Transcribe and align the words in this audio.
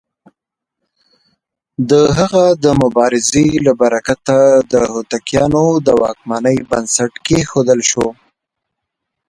د 1.89 1.91
هغه 2.17 2.45
د 2.63 2.65
مبارزې 2.81 3.47
له 3.65 3.73
برکته 3.81 4.37
د 4.71 4.73
هوتکيانو 4.91 5.63
د 5.85 5.87
واکمنۍ 6.01 6.57
بنسټ 6.69 7.11
کېښودل 7.25 7.79
شو. 7.89 8.07